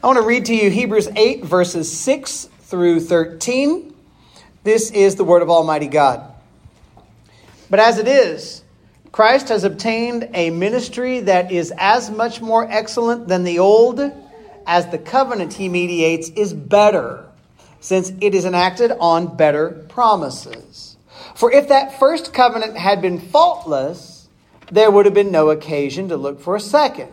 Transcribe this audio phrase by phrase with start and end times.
[0.00, 3.92] I want to read to you Hebrews 8, verses 6 through 13.
[4.62, 6.22] This is the word of Almighty God.
[7.68, 8.62] But as it is,
[9.10, 14.00] Christ has obtained a ministry that is as much more excellent than the old
[14.68, 17.24] as the covenant he mediates is better,
[17.80, 20.96] since it is enacted on better promises.
[21.34, 24.28] For if that first covenant had been faultless,
[24.70, 27.12] there would have been no occasion to look for a second.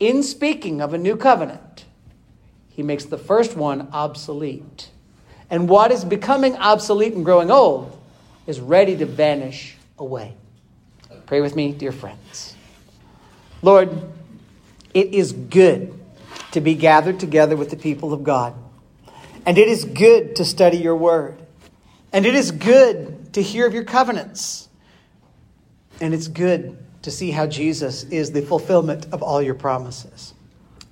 [0.00, 1.84] in speaking of a new covenant,
[2.68, 4.90] he makes the first one obsolete.
[5.50, 7.98] And what is becoming obsolete and growing old
[8.46, 10.34] is ready to vanish away.
[11.26, 12.54] Pray with me, dear friends.
[13.62, 13.90] Lord,
[14.94, 15.98] it is good
[16.52, 18.54] to be gathered together with the people of God.
[19.44, 21.40] And it is good to study your word.
[22.12, 24.68] And it is good to hear of your covenants.
[26.00, 30.34] And it's good to see how Jesus is the fulfillment of all your promises.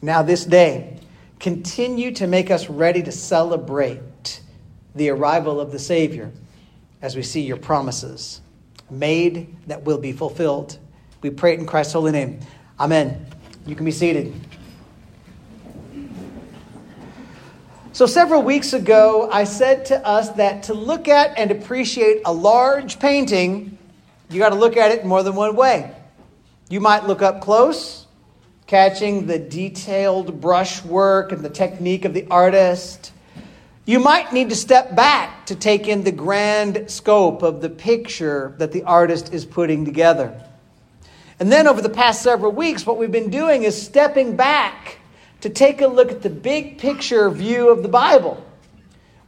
[0.02, 0.98] Now, this day,
[1.40, 4.40] continue to make us ready to celebrate
[4.94, 6.32] the arrival of the Savior
[7.02, 8.40] as we see your promises
[8.90, 10.78] made that will be fulfilled.
[11.22, 12.40] We pray it in Christ's holy name.
[12.78, 13.26] Amen.
[13.66, 14.32] You can be seated.
[17.92, 22.32] So, several weeks ago, I said to us that to look at and appreciate a
[22.32, 23.75] large painting,
[24.30, 25.94] you got to look at it more than one way.
[26.68, 28.06] You might look up close,
[28.66, 33.12] catching the detailed brushwork and the technique of the artist.
[33.84, 38.54] You might need to step back to take in the grand scope of the picture
[38.58, 40.42] that the artist is putting together.
[41.38, 44.98] And then over the past several weeks, what we've been doing is stepping back
[45.42, 48.44] to take a look at the big picture view of the Bible.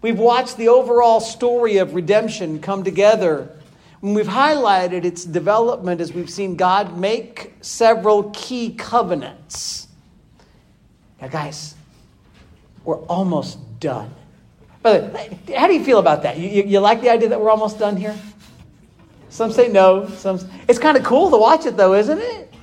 [0.02, 3.50] We've watched the overall story of redemption come together
[4.00, 9.88] when we've highlighted its development as we've seen God make several key covenants.
[11.20, 11.74] Now, guys,
[12.84, 14.14] we're almost done.
[14.82, 16.38] By the way, how do you feel about that?
[16.38, 18.16] You, you, you, like the idea that we're almost done here?
[19.28, 20.08] Some say no.
[20.08, 22.54] Some, it's kind of cool to watch it, though, isn't it?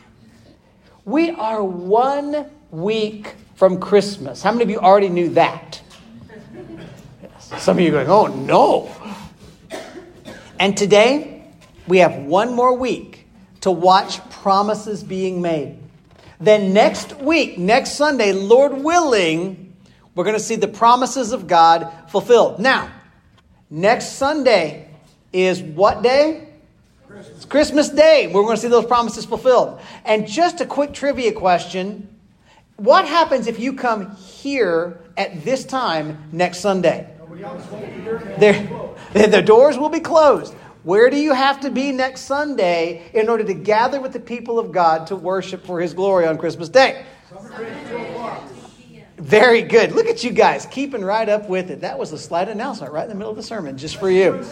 [1.03, 4.41] We are one week from Christmas.
[4.41, 5.81] How many of you already knew that?
[7.39, 9.04] Some of you are going, oh no.
[10.59, 11.43] And today,
[11.87, 13.27] we have one more week
[13.61, 15.77] to watch promises being made.
[16.39, 19.73] Then next week, next Sunday, Lord willing,
[20.13, 22.59] we're going to see the promises of God fulfilled.
[22.59, 22.91] Now,
[23.69, 24.89] next Sunday
[25.33, 26.49] is what day?
[27.07, 27.35] Christmas.
[27.35, 28.27] It's Christmas Day.
[28.27, 29.79] We're going to see those promises fulfilled.
[30.03, 32.09] And just a quick trivia question
[32.77, 37.09] What happens if you come here at this time next Sunday?
[39.13, 40.53] the doors will be closed.
[40.83, 44.59] Where do you have to be next Sunday in order to gather with the people
[44.59, 47.05] of God to worship for His glory on Christmas Day?
[49.17, 49.93] Very good.
[49.93, 51.81] Look at you guys keeping right up with it.
[51.81, 54.45] That was a slight announcement right in the middle of the sermon, just for you.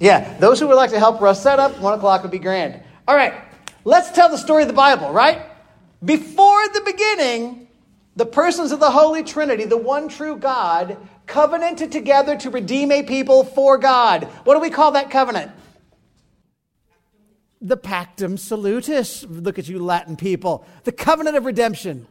[0.00, 2.82] Yeah, those who would like to help Russ set up, one o'clock would be grand.
[3.08, 3.32] All right,
[3.84, 5.42] let's tell the story of the Bible, right?
[6.04, 7.68] Before the beginning,
[8.16, 10.96] the persons of the Holy Trinity, the one true God,
[11.26, 14.24] covenanted together to redeem a people for God.
[14.44, 15.52] What do we call that covenant?
[17.60, 19.24] The Pactum Salutis.
[19.24, 20.66] Look at you, Latin people.
[20.84, 22.06] The covenant of redemption.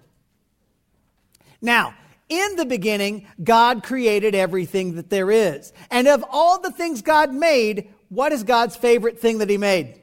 [1.61, 1.93] Now,
[2.29, 5.71] in the beginning, God created everything that there is.
[5.91, 10.01] And of all the things God made, what is God's favorite thing that He made?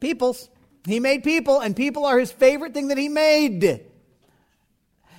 [0.00, 0.48] Peoples.
[0.84, 3.84] He made people, and people are His favorite thing that He made.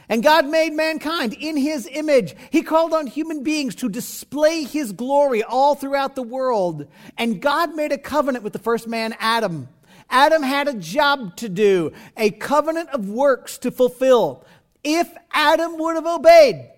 [0.09, 2.35] And God made mankind in his image.
[2.50, 6.88] He called on human beings to display his glory all throughout the world.
[7.17, 9.69] And God made a covenant with the first man, Adam.
[10.09, 14.45] Adam had a job to do, a covenant of works to fulfill.
[14.83, 16.69] If Adam would have obeyed,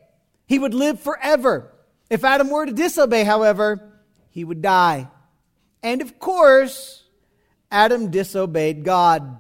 [0.46, 1.72] he would live forever.
[2.10, 3.92] If Adam were to disobey, however,
[4.30, 5.08] he would die.
[5.82, 7.04] And of course,
[7.72, 9.40] Adam disobeyed God.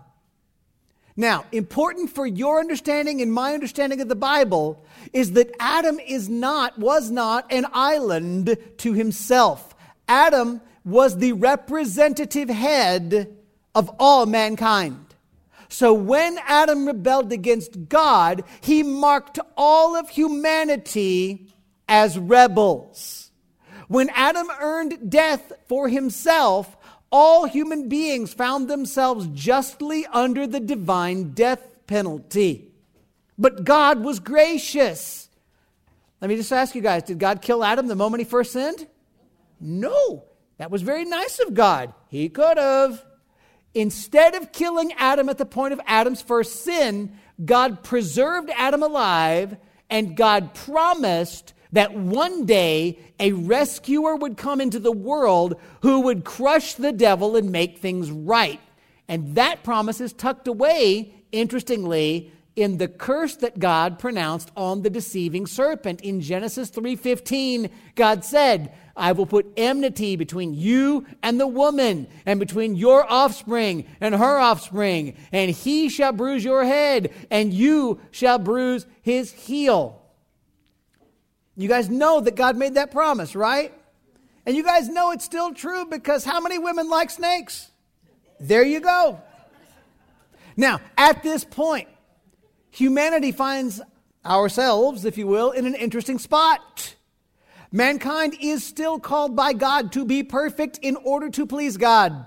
[1.17, 6.27] Now, important for your understanding and my understanding of the Bible is that Adam is
[6.27, 9.73] not, was not an island to himself.
[10.09, 13.33] Adam was the representative head
[13.73, 15.15] of all mankind.
[15.69, 21.53] So when Adam rebelled against God, he marked all of humanity
[21.88, 23.31] as rebels.
[23.88, 26.75] When Adam earned death for himself,
[27.17, 32.67] all human beings found themselves justly under the divine death penalty.
[33.38, 35.29] But God was gracious.
[36.19, 38.85] Let me just ask you guys did God kill Adam the moment he first sinned?
[39.62, 40.25] No.
[40.57, 41.94] That was very nice of God.
[42.09, 43.06] He could have.
[43.73, 49.56] Instead of killing Adam at the point of Adam's first sin, God preserved Adam alive
[49.89, 56.24] and God promised that one day a rescuer would come into the world who would
[56.24, 58.62] crush the devil and make things right.
[59.07, 64.89] And that promise is tucked away, interestingly, in the curse that God pronounced on the
[64.89, 66.00] deceiving serpent.
[66.00, 72.39] In Genesis 3:15, God said, I will put enmity between you and the woman, and
[72.39, 78.39] between your offspring and her offspring, and he shall bruise your head, and you shall
[78.39, 80.01] bruise his heel.
[81.56, 83.74] You guys know that God made that promise, right?
[84.46, 87.72] And you guys know it's still true because how many women like snakes?
[88.40, 89.22] There you go.
[90.57, 91.88] Now, at this point,
[92.69, 93.81] humanity finds
[94.25, 96.96] ourselves, if you will, in an interesting spot.
[97.72, 102.25] Mankind is still called by God to be perfect in order to please God.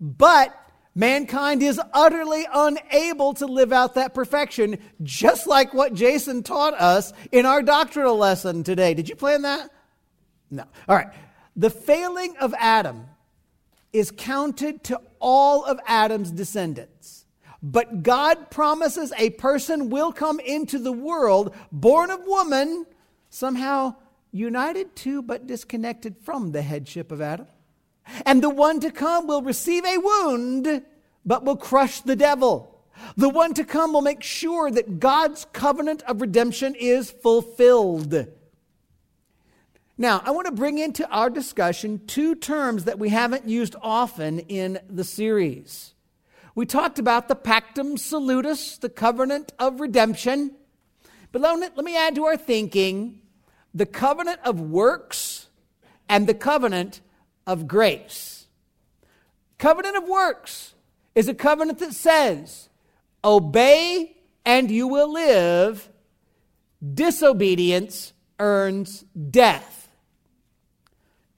[0.00, 0.54] But
[0.96, 7.12] mankind is utterly unable to live out that perfection, just like what Jason taught us
[7.30, 8.94] in our doctrinal lesson today.
[8.94, 9.70] Did you plan that?
[10.50, 10.64] No.
[10.88, 11.12] All right.
[11.54, 13.06] The failing of Adam
[13.92, 17.24] is counted to all of Adam's descendants.
[17.62, 22.86] But God promises a person will come into the world born of woman,
[23.30, 23.96] somehow
[24.32, 27.46] united to but disconnected from the headship of Adam.
[28.24, 30.82] And the one to come will receive a wound,
[31.24, 32.72] but will crush the devil.
[33.16, 38.26] The one to come will make sure that God's covenant of redemption is fulfilled.
[39.98, 44.40] Now, I want to bring into our discussion two terms that we haven't used often
[44.40, 45.94] in the series.
[46.54, 50.52] We talked about the Pactum Salutis, the covenant of redemption.
[51.32, 53.20] But let me add to our thinking
[53.74, 55.48] the covenant of works
[56.08, 57.00] and the covenant
[57.46, 58.46] of grace.
[59.58, 60.74] Covenant of works
[61.14, 62.68] is a covenant that says,
[63.24, 65.88] obey and you will live.
[66.94, 69.88] Disobedience earns death.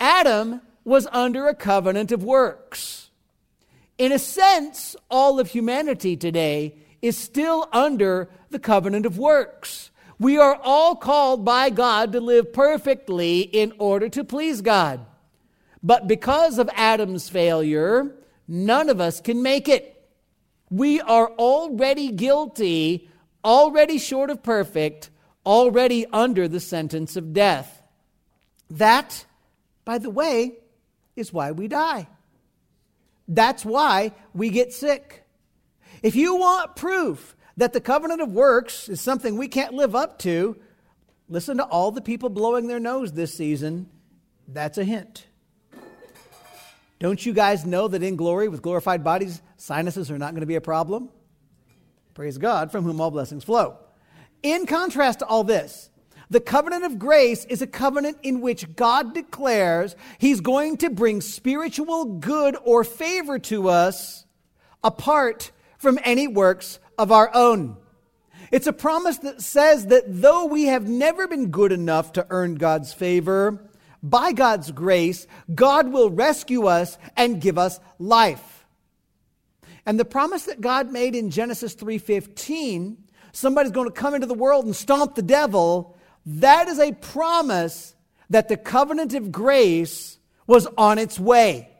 [0.00, 3.10] Adam was under a covenant of works.
[3.98, 9.90] In a sense, all of humanity today is still under the covenant of works.
[10.18, 15.04] We are all called by God to live perfectly in order to please God.
[15.82, 18.14] But because of Adam's failure,
[18.46, 19.94] none of us can make it.
[20.70, 23.08] We are already guilty,
[23.44, 25.10] already short of perfect,
[25.46, 27.82] already under the sentence of death.
[28.70, 29.24] That,
[29.84, 30.58] by the way,
[31.16, 32.08] is why we die.
[33.26, 35.24] That's why we get sick.
[36.02, 40.18] If you want proof that the covenant of works is something we can't live up
[40.20, 40.56] to,
[41.28, 43.88] listen to all the people blowing their nose this season.
[44.46, 45.27] That's a hint.
[46.98, 50.46] Don't you guys know that in glory, with glorified bodies, sinuses are not going to
[50.46, 51.10] be a problem?
[52.14, 53.78] Praise God, from whom all blessings flow.
[54.42, 55.90] In contrast to all this,
[56.30, 61.20] the covenant of grace is a covenant in which God declares He's going to bring
[61.20, 64.26] spiritual good or favor to us
[64.82, 67.76] apart from any works of our own.
[68.50, 72.56] It's a promise that says that though we have never been good enough to earn
[72.56, 73.70] God's favor,
[74.02, 78.66] by God's grace, God will rescue us and give us life.
[79.84, 82.98] And the promise that God made in Genesis 3:15,
[83.32, 87.94] somebody's going to come into the world and stomp the devil, that is a promise
[88.30, 91.70] that the covenant of grace was on its way.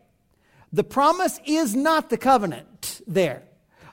[0.73, 3.43] The promise is not the covenant there.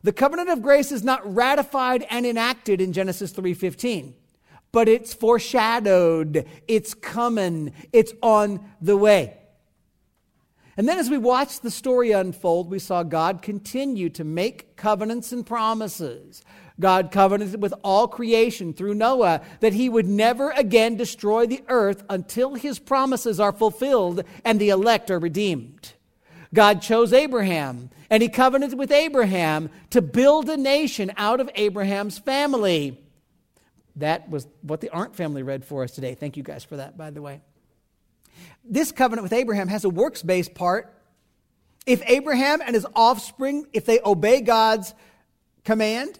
[0.03, 4.13] The covenant of grace is not ratified and enacted in Genesis 3:15,
[4.75, 9.37] but it's foreshadowed, it's coming, it's on the way.
[10.75, 15.31] And then as we watched the story unfold, we saw God continue to make covenants
[15.31, 16.43] and promises
[16.77, 22.03] God covenanted with all creation through Noah that he would never again destroy the earth
[22.09, 25.93] until his promises are fulfilled and the elect are redeemed.
[26.53, 32.19] God chose Abraham, and he covenanted with Abraham to build a nation out of Abraham's
[32.19, 33.04] family.
[33.97, 36.15] That was what the Arndt family read for us today.
[36.15, 37.41] Thank you guys for that, by the way.
[38.63, 40.93] This covenant with Abraham has a works based part.
[41.85, 44.93] If Abraham and his offspring, if they obey God's
[45.63, 46.19] command,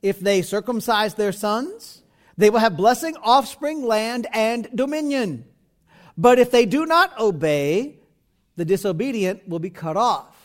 [0.00, 2.02] if they circumcise their sons,
[2.36, 5.44] they will have blessing, offspring, land, and dominion.
[6.16, 7.96] But if they do not obey,
[8.56, 10.36] the disobedient will be cut off.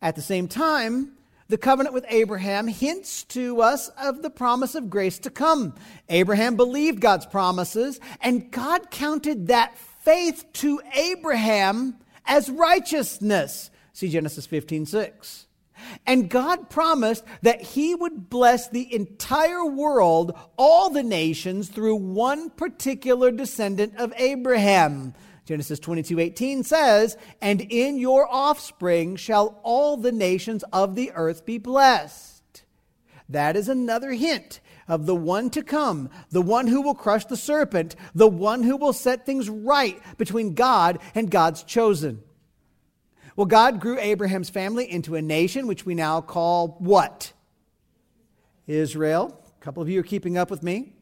[0.00, 1.12] At the same time,
[1.48, 5.74] the covenant with Abraham hints to us of the promise of grace to come.
[6.08, 11.96] Abraham believed God's promises, and God counted that faith to Abraham
[12.26, 13.70] as righteousness.
[13.92, 15.46] See Genesis 15 6.
[16.06, 22.50] And God promised that He would bless the entire world, all the nations, through one
[22.50, 25.14] particular descendant of Abraham.
[25.44, 31.44] Genesis 22 18 says, And in your offspring shall all the nations of the earth
[31.44, 32.64] be blessed.
[33.28, 37.36] That is another hint of the one to come, the one who will crush the
[37.36, 42.22] serpent, the one who will set things right between God and God's chosen.
[43.36, 47.32] Well, God grew Abraham's family into a nation, which we now call what?
[48.66, 49.40] Israel.
[49.60, 50.93] A couple of you are keeping up with me.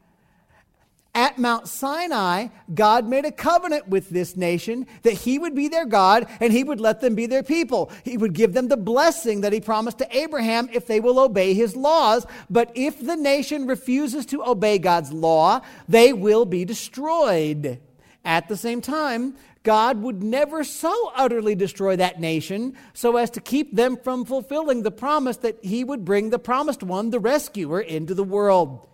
[1.15, 5.85] At Mount Sinai, God made a covenant with this nation that He would be their
[5.85, 7.91] God and He would let them be their people.
[8.03, 11.53] He would give them the blessing that He promised to Abraham if they will obey
[11.53, 12.25] His laws.
[12.49, 17.79] But if the nation refuses to obey God's law, they will be destroyed.
[18.25, 23.41] At the same time, God would never so utterly destroy that nation so as to
[23.41, 27.79] keep them from fulfilling the promise that he would bring the promised one, the rescuer,
[27.79, 28.87] into the world.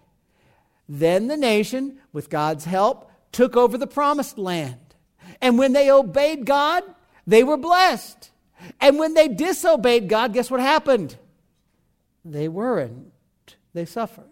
[0.89, 4.95] Then the nation, with God's help, took over the promised land.
[5.39, 6.83] And when they obeyed God,
[7.27, 8.31] they were blessed.
[8.81, 11.15] And when they disobeyed God, guess what happened?
[12.25, 13.13] They weren't.
[13.73, 14.25] They suffered.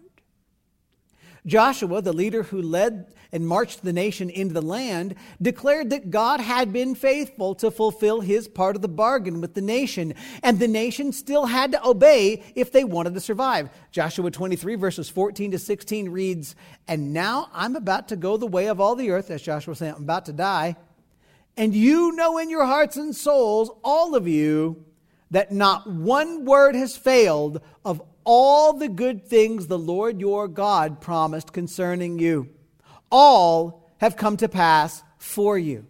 [1.46, 6.40] Joshua, the leader who led and marched the nation into the land, declared that God
[6.40, 10.68] had been faithful to fulfill his part of the bargain with the nation, and the
[10.68, 13.70] nation still had to obey if they wanted to survive.
[13.92, 16.56] Joshua 23, verses 14 to 16 reads,
[16.86, 19.94] And now I'm about to go the way of all the earth, as Joshua said,
[19.94, 20.76] I'm about to die.
[21.56, 24.84] And you know in your hearts and souls, all of you,
[25.30, 31.00] that not one word has failed of all the good things the Lord your God
[31.00, 32.48] promised concerning you
[33.10, 35.86] all have come to pass for you.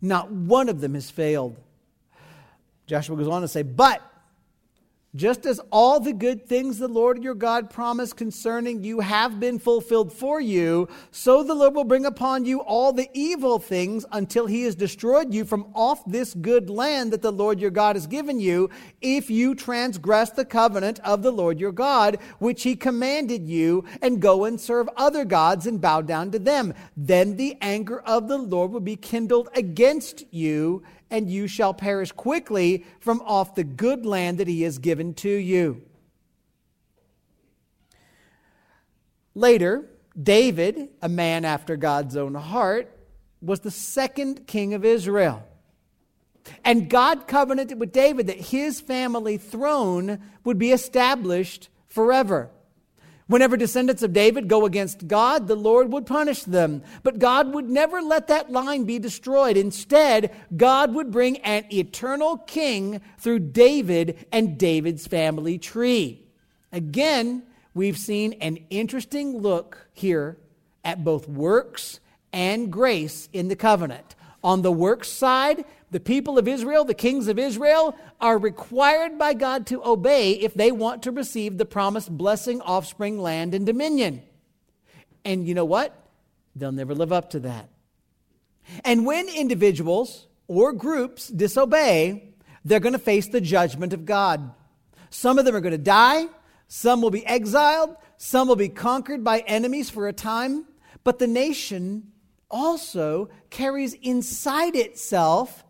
[0.00, 1.56] Not one of them has failed.
[2.86, 4.02] Joshua goes on to say, But
[5.16, 9.58] just as all the good things the Lord your God promised concerning you have been
[9.58, 14.46] fulfilled for you, so the Lord will bring upon you all the evil things until
[14.46, 18.06] he has destroyed you from off this good land that the Lord your God has
[18.06, 18.70] given you,
[19.00, 24.20] if you transgress the covenant of the Lord your God, which he commanded you, and
[24.20, 26.74] go and serve other gods and bow down to them.
[26.96, 32.12] Then the anger of the Lord will be kindled against you and you shall perish
[32.12, 35.82] quickly from off the good land that he has given to you.
[39.34, 39.84] Later,
[40.20, 42.90] David, a man after God's own heart,
[43.42, 45.46] was the second king of Israel.
[46.64, 52.50] And God covenanted with David that his family throne would be established forever.
[53.28, 56.82] Whenever descendants of David go against God, the Lord would punish them.
[57.02, 59.56] But God would never let that line be destroyed.
[59.56, 66.24] Instead, God would bring an eternal king through David and David's family tree.
[66.72, 67.42] Again,
[67.74, 70.36] we've seen an interesting look here
[70.84, 71.98] at both works
[72.32, 74.15] and grace in the covenant.
[74.46, 79.34] On the works side, the people of Israel, the kings of Israel, are required by
[79.34, 84.22] God to obey if they want to receive the promised blessing, offspring, land, and dominion.
[85.24, 86.00] And you know what?
[86.54, 87.68] They'll never live up to that.
[88.84, 92.32] And when individuals or groups disobey,
[92.64, 94.52] they're going to face the judgment of God.
[95.10, 96.26] Some of them are going to die,
[96.68, 100.66] some will be exiled, some will be conquered by enemies for a time,
[101.02, 102.12] but the nation
[102.56, 105.62] also carries inside itself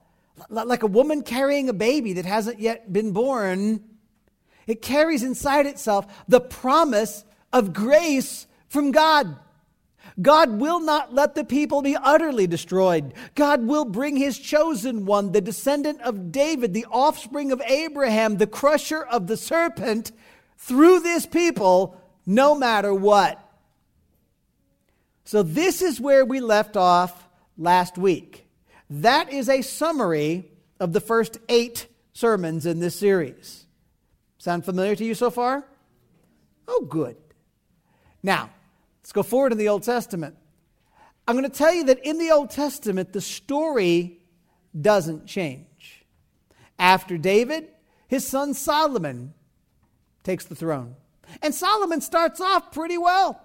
[0.48, 3.82] like a woman carrying a baby that hasn't yet been born,
[4.66, 9.36] it carries inside itself the promise of grace from God.
[10.20, 13.12] God will not let the people be utterly destroyed.
[13.34, 18.46] God will bring his chosen one, the descendant of David, the offspring of Abraham, the
[18.46, 20.12] crusher of the serpent,
[20.56, 23.45] through this people no matter what.
[25.26, 27.28] So, this is where we left off
[27.58, 28.46] last week.
[28.88, 33.66] That is a summary of the first eight sermons in this series.
[34.38, 35.66] Sound familiar to you so far?
[36.68, 37.16] Oh, good.
[38.22, 38.50] Now,
[39.02, 40.36] let's go forward in the Old Testament.
[41.26, 44.20] I'm going to tell you that in the Old Testament, the story
[44.80, 46.04] doesn't change.
[46.78, 47.66] After David,
[48.06, 49.34] his son Solomon
[50.22, 50.94] takes the throne.
[51.42, 53.42] And Solomon starts off pretty well.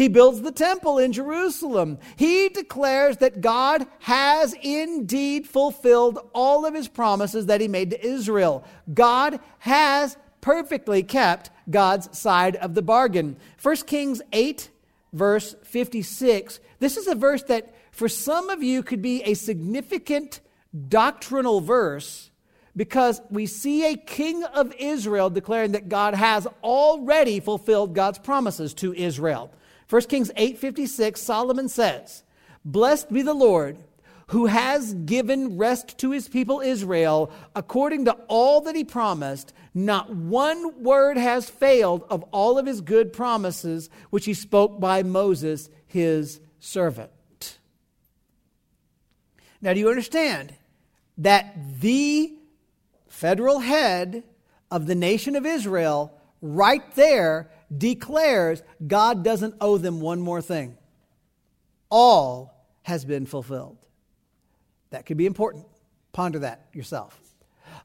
[0.00, 1.98] He builds the temple in Jerusalem.
[2.16, 8.02] He declares that God has indeed fulfilled all of his promises that he made to
[8.02, 8.64] Israel.
[8.94, 13.36] God has perfectly kept God's side of the bargain.
[13.60, 14.70] 1 Kings 8,
[15.12, 16.60] verse 56.
[16.78, 20.40] This is a verse that for some of you could be a significant
[20.88, 22.30] doctrinal verse
[22.74, 28.72] because we see a king of Israel declaring that God has already fulfilled God's promises
[28.72, 29.52] to Israel.
[29.90, 32.22] 1 Kings 8:56 Solomon says,
[32.64, 33.76] "Blessed be the Lord
[34.28, 39.52] who has given rest to his people Israel according to all that he promised.
[39.74, 45.02] Not one word has failed of all of his good promises which he spoke by
[45.02, 47.58] Moses his servant."
[49.60, 50.54] Now do you understand
[51.18, 52.32] that the
[53.08, 54.22] federal head
[54.70, 60.76] of the nation of Israel right there declares God doesn't owe them one more thing.
[61.90, 63.78] All has been fulfilled.
[64.90, 65.66] That could be important.
[66.12, 67.18] Ponder that yourself.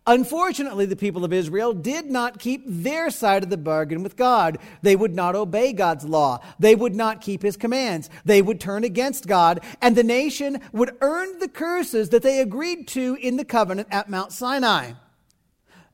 [0.08, 4.60] Unfortunately, the people of Israel did not keep their side of the bargain with God.
[4.84, 6.42] They would not obey God's law.
[6.60, 8.10] They would not keep his commands.
[8.24, 12.88] They would turn against God, and the nation would earn the curses that they agreed
[12.90, 14.94] to in the covenant at Mount Sinai.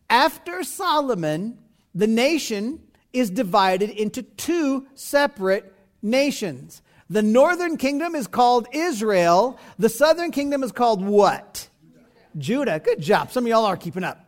[0.10, 1.57] After Solomon,
[1.95, 2.81] the nation
[3.13, 6.82] is divided into two separate nations.
[7.10, 9.60] The northern kingdom is called Israel.
[9.77, 11.68] The southern kingdom is called what?
[12.38, 12.80] Judah.
[12.80, 13.32] Good job.
[13.32, 14.25] Some of y'all are keeping up.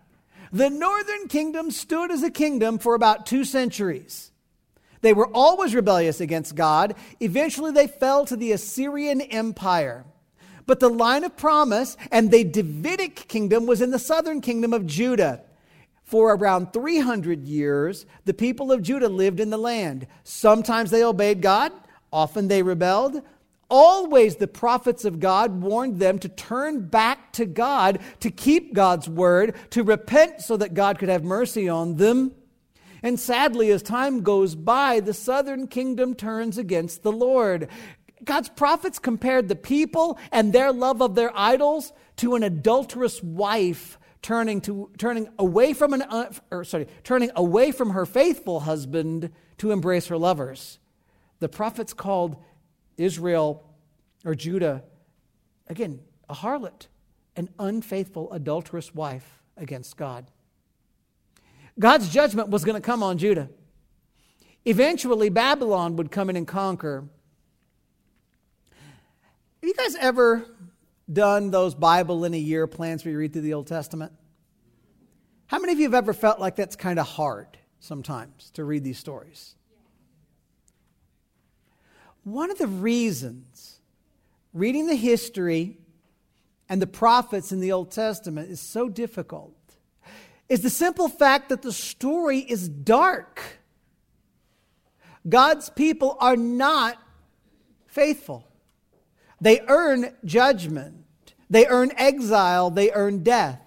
[0.52, 4.32] The northern kingdom stood as a kingdom for about two centuries.
[5.02, 6.96] They were always rebellious against God.
[7.20, 10.06] Eventually, they fell to the Assyrian Empire.
[10.66, 14.86] But the line of promise and the Davidic kingdom was in the southern kingdom of
[14.86, 15.42] Judah.
[16.14, 20.06] For around 300 years, the people of Judah lived in the land.
[20.24, 21.72] Sometimes they obeyed God,
[22.12, 23.24] often they rebelled.
[23.68, 29.10] Always the prophets of God warned them to turn back to God, to keep God's
[29.10, 32.34] word, to repent so that God could have mercy on them.
[33.02, 37.70] And sadly, as time goes by, the southern kingdom turns against the Lord.
[38.24, 43.98] God's prophets compared the people and their love of their idols to an adulterous wife
[44.24, 49.30] turning to turning away from an uh, or sorry, turning away from her faithful husband
[49.60, 50.80] to embrace her lovers.
[51.40, 52.38] The prophets called
[52.98, 53.70] Israel
[54.26, 54.84] or Judah
[55.68, 56.88] again a harlot,
[57.36, 60.32] an unfaithful adulterous wife against God.
[61.78, 63.50] God's judgment was going to come on Judah.
[64.66, 67.04] Eventually Babylon would come in and conquer.
[68.72, 70.46] Have you guys ever
[71.12, 74.12] done those Bible in a year plans where you read through the Old Testament?
[75.48, 78.84] How many of you have ever felt like that's kind of hard sometimes to read
[78.84, 79.56] these stories?
[82.24, 83.80] One of the reasons
[84.54, 85.78] reading the history
[86.70, 89.56] and the prophets in the Old Testament is so difficult
[90.50, 93.42] is the simple fact that the story is dark.
[95.28, 96.98] God's people are not
[97.88, 98.48] faithful.
[99.44, 101.04] They earn judgment,
[101.50, 103.60] they earn exile, they earn death.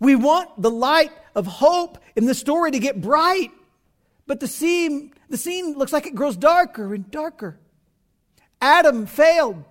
[0.00, 3.52] We want the light of hope in the story to get bright,
[4.26, 7.60] but the scene, the scene looks like it grows darker and darker.
[8.60, 9.62] Adam failed.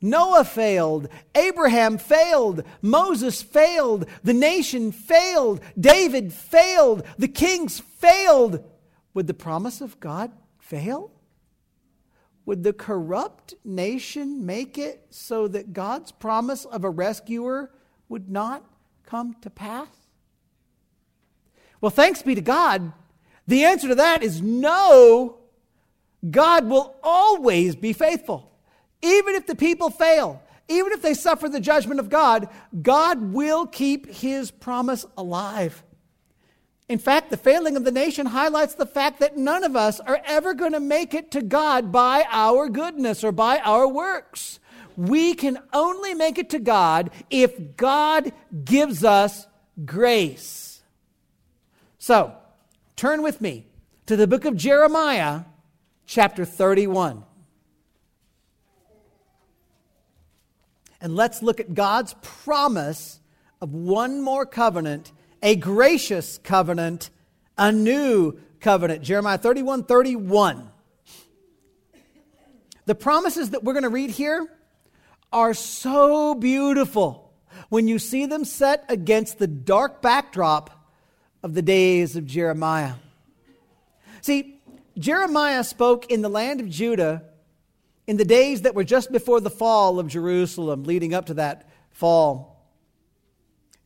[0.00, 1.08] Noah failed.
[1.36, 2.64] Abraham failed.
[2.82, 4.06] Moses failed.
[4.24, 5.60] The nation failed.
[5.78, 7.04] David failed.
[7.18, 8.64] The kings failed.
[9.14, 11.12] Would the promise of God fail?
[12.46, 17.70] Would the corrupt nation make it so that God's promise of a rescuer
[18.08, 18.64] would not
[19.06, 19.88] come to pass?
[21.80, 22.92] Well, thanks be to God.
[23.46, 25.38] The answer to that is no.
[26.30, 28.50] God will always be faithful.
[29.02, 32.48] Even if the people fail, even if they suffer the judgment of God,
[32.80, 35.82] God will keep his promise alive.
[36.88, 40.20] In fact, the failing of the nation highlights the fact that none of us are
[40.24, 44.60] ever going to make it to God by our goodness or by our works.
[44.96, 48.32] We can only make it to God if God
[48.64, 49.46] gives us
[49.84, 50.82] grace.
[51.98, 52.34] So,
[52.96, 53.66] turn with me
[54.06, 55.44] to the book of Jeremiah,
[56.06, 57.24] chapter 31.
[61.00, 63.20] And let's look at God's promise
[63.60, 65.12] of one more covenant,
[65.44, 67.10] a gracious covenant,
[67.58, 69.02] a new covenant.
[69.02, 70.70] Jeremiah 31 31.
[72.86, 74.48] The promises that we're going to read here
[75.32, 77.32] are so beautiful
[77.68, 80.70] when you see them set against the dark backdrop
[81.42, 82.94] of the days of Jeremiah.
[84.22, 84.60] See,
[84.98, 87.22] Jeremiah spoke in the land of Judah
[88.06, 91.68] in the days that were just before the fall of Jerusalem, leading up to that
[91.90, 92.64] fall.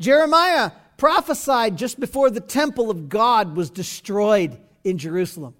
[0.00, 5.54] Jeremiah prophesied just before the temple of God was destroyed in Jerusalem.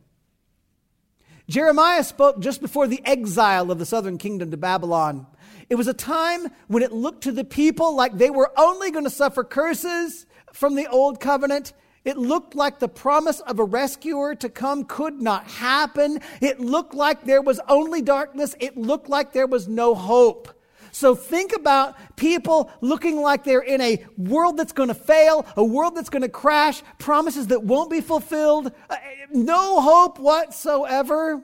[1.48, 5.26] Jeremiah spoke just before the exile of the southern kingdom to Babylon.
[5.70, 9.04] It was a time when it looked to the people like they were only going
[9.04, 11.72] to suffer curses from the old covenant.
[12.04, 16.20] It looked like the promise of a rescuer to come could not happen.
[16.40, 18.54] It looked like there was only darkness.
[18.60, 20.57] It looked like there was no hope.
[20.92, 25.64] So think about people looking like they're in a world that's going to fail, a
[25.64, 28.96] world that's going to crash, promises that won't be fulfilled, uh,
[29.32, 31.42] no hope whatsoever.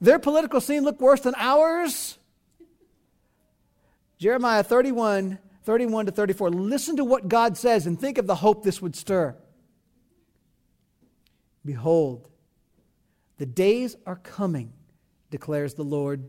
[0.00, 2.18] Their political scene looked worse than ours.
[4.18, 6.50] Jeremiah 31, 31 to 34.
[6.50, 9.36] Listen to what God says and think of the hope this would stir.
[11.64, 12.28] Behold,
[13.38, 14.72] the days are coming,
[15.30, 16.28] declares the Lord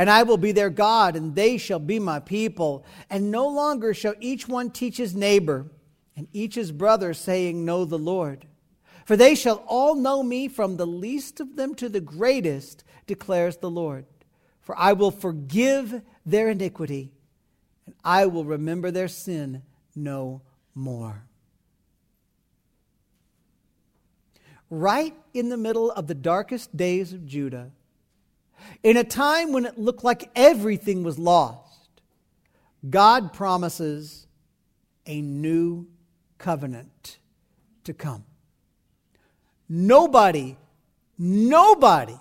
[0.00, 2.86] and I will be their God, and they shall be my people.
[3.10, 5.66] And no longer shall each one teach his neighbor
[6.16, 8.46] and each his brother, saying, Know the Lord.
[9.04, 13.58] For they shall all know me from the least of them to the greatest, declares
[13.58, 14.06] the Lord.
[14.62, 17.12] For I will forgive their iniquity,
[17.84, 20.40] and I will remember their sin no
[20.74, 21.24] more.
[24.70, 27.72] Right in the middle of the darkest days of Judah,
[28.82, 32.00] in a time when it looked like everything was lost,
[32.88, 34.26] God promises
[35.06, 35.86] a new
[36.38, 37.18] covenant
[37.84, 38.24] to come.
[39.68, 40.56] Nobody,
[41.18, 42.18] nobody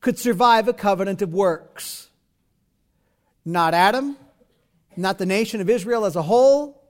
[0.00, 2.08] could survive a covenant of works.
[3.44, 4.16] Not Adam,
[4.96, 6.82] not the nation of Israel as a whole.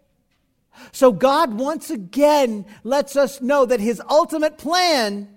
[0.92, 5.28] So God once again lets us know that his ultimate plan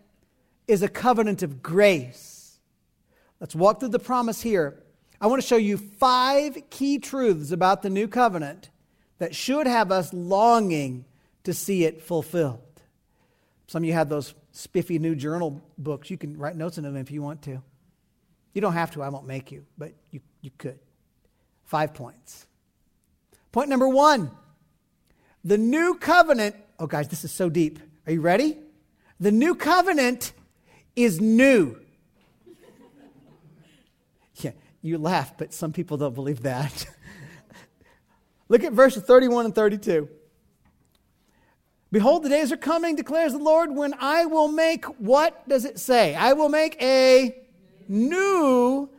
[0.67, 2.32] is a covenant of grace
[3.43, 4.81] Let's walk through the promise here.
[5.19, 8.69] I want to show you five key truths about the new covenant
[9.17, 11.03] that should have us longing
[11.43, 12.61] to see it fulfilled.
[13.67, 16.09] Some of you have those spiffy new journal books.
[16.09, 17.61] You can write notes in them if you want to.
[18.53, 20.79] You don't have to, I won't make you, but you, you could.
[21.65, 22.47] Five points.
[23.51, 24.31] Point number one
[25.43, 26.55] the new covenant.
[26.79, 27.79] Oh, guys, this is so deep.
[28.07, 28.57] Are you ready?
[29.19, 30.31] The new covenant
[30.95, 31.82] is new.
[34.83, 36.85] You laugh, but some people don't believe that.
[38.49, 40.09] Look at verses 31 and 32.
[41.89, 45.79] Behold, the days are coming, declares the Lord, when I will make, what does it
[45.79, 46.15] say?
[46.15, 47.33] I will make a
[47.87, 48.89] new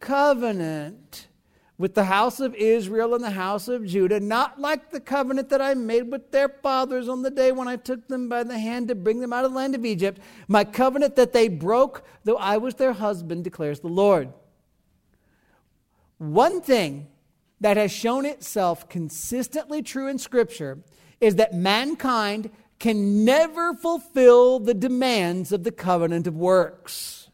[0.00, 1.28] covenant
[1.76, 5.62] with the house of Israel and the house of Judah, not like the covenant that
[5.62, 8.88] I made with their fathers on the day when I took them by the hand
[8.88, 12.38] to bring them out of the land of Egypt, my covenant that they broke, though
[12.38, 14.32] I was their husband, declares the Lord.
[16.18, 17.08] One thing
[17.60, 20.78] that has shown itself consistently true in Scripture
[21.20, 27.28] is that mankind can never fulfill the demands of the covenant of works.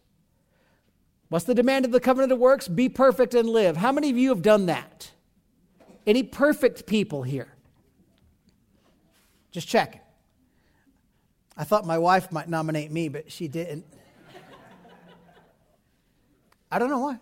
[1.28, 2.68] What's the demand of the covenant of works?
[2.68, 3.76] Be perfect and live.
[3.76, 5.10] How many of you have done that?
[6.06, 7.48] Any perfect people here?
[9.50, 10.04] Just check.
[11.56, 13.84] I thought my wife might nominate me, but she didn't.
[16.70, 17.18] I don't know why.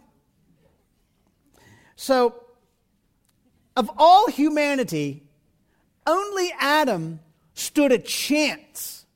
[1.96, 2.34] So,
[3.76, 5.22] of all humanity,
[6.06, 7.20] only Adam
[7.54, 9.06] stood a chance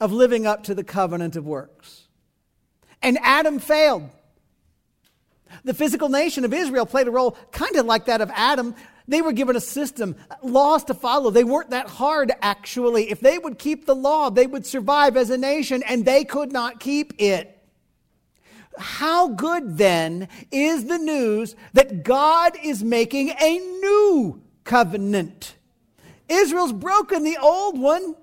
[0.00, 2.04] of living up to the covenant of works.
[3.02, 4.08] And Adam failed.
[5.64, 8.74] The physical nation of Israel played a role kind of like that of Adam.
[9.06, 11.30] They were given a system, laws to follow.
[11.30, 13.10] They weren't that hard, actually.
[13.10, 16.52] If they would keep the law, they would survive as a nation, and they could
[16.52, 17.57] not keep it.
[18.78, 25.56] How good then is the news that God is making a new covenant?
[26.28, 28.14] Israel's broken the old one.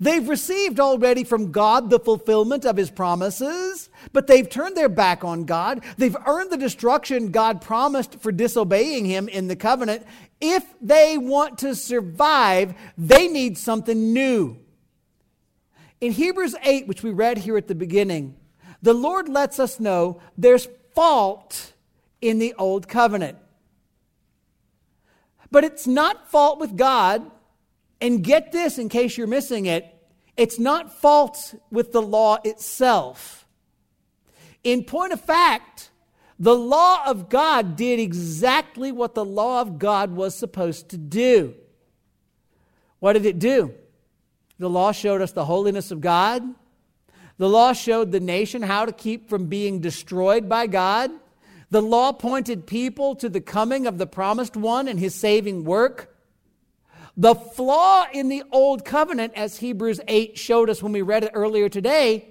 [0.00, 5.22] They've received already from God the fulfillment of his promises, but they've turned their back
[5.22, 5.84] on God.
[5.96, 10.04] They've earned the destruction God promised for disobeying him in the covenant.
[10.40, 14.58] If they want to survive, they need something new.
[16.00, 18.34] In Hebrews 8, which we read here at the beginning,
[18.84, 21.72] the Lord lets us know there's fault
[22.20, 23.38] in the old covenant.
[25.50, 27.30] But it's not fault with God.
[28.02, 29.90] And get this in case you're missing it
[30.36, 33.46] it's not fault with the law itself.
[34.64, 35.90] In point of fact,
[36.38, 41.54] the law of God did exactly what the law of God was supposed to do.
[42.98, 43.74] What did it do?
[44.58, 46.42] The law showed us the holiness of God.
[47.38, 51.10] The law showed the nation how to keep from being destroyed by God.
[51.70, 56.16] The law pointed people to the coming of the promised one and his saving work.
[57.16, 61.32] The flaw in the old covenant, as Hebrews 8 showed us when we read it
[61.34, 62.28] earlier today,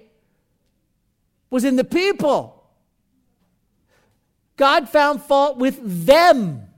[1.50, 2.64] was in the people.
[4.56, 6.68] God found fault with them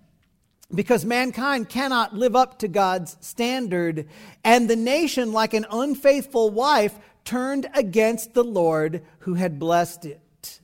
[0.74, 4.08] because mankind cannot live up to God's standard,
[4.44, 10.60] and the nation, like an unfaithful wife, turned against the Lord who had blessed it.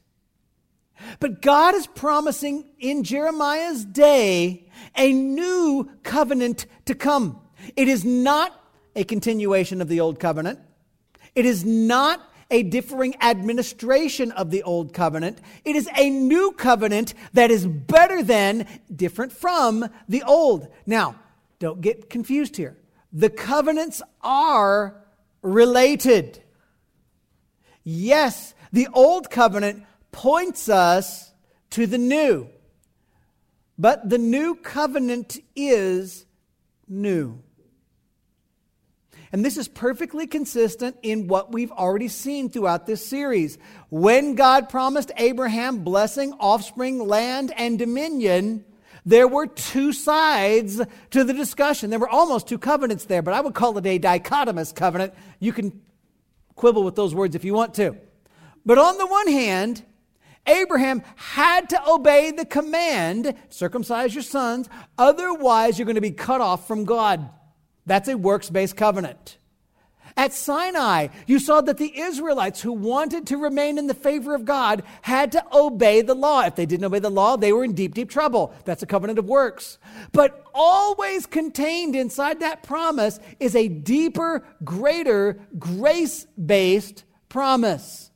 [1.21, 7.41] But God is promising in Jeremiah's day a new covenant to come.
[7.77, 8.59] It is not
[8.95, 10.61] a continuation of the old covenant.
[11.35, 12.21] It is not
[12.51, 15.41] a differing administration of the old covenant.
[15.65, 20.69] It is a new covenant that is better than, different from the old.
[20.85, 21.17] Now,
[21.59, 22.77] don't get confused here.
[23.13, 25.03] The covenants are
[25.41, 26.42] related.
[27.85, 31.33] Yes, the old covenant points us
[31.71, 32.49] to the new.
[33.79, 36.27] But the new covenant is
[36.89, 37.43] new.
[39.33, 43.57] And this is perfectly consistent in what we've already seen throughout this series.
[43.89, 48.67] When God promised Abraham blessing, offspring, land, and dominion,
[49.07, 51.89] there were two sides to the discussion.
[51.89, 55.15] There were almost two covenants there, but I would call it a dichotomous covenant.
[55.41, 55.81] You can
[56.55, 57.97] quibble with those words if you want to.
[58.65, 59.85] But on the one hand,
[60.47, 66.41] Abraham had to obey the command circumcise your sons, otherwise, you're going to be cut
[66.41, 67.29] off from God.
[67.87, 69.39] That's a works based covenant.
[70.17, 74.45] At Sinai, you saw that the Israelites who wanted to remain in the favor of
[74.45, 76.43] God had to obey the law.
[76.43, 78.55] If they didn't obey the law, they were in deep, deep trouble.
[78.65, 79.79] That's a covenant of works.
[80.13, 88.11] But always contained inside that promise is a deeper, greater, grace based promise.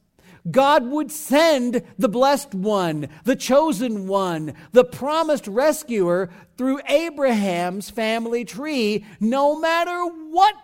[0.51, 8.45] God would send the blessed one, the chosen one, the promised rescuer through Abraham's family
[8.45, 10.55] tree, no matter what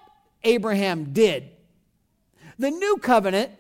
[0.45, 1.51] Abraham did.
[2.59, 3.53] The new covenant